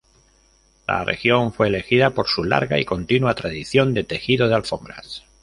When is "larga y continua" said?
2.43-3.35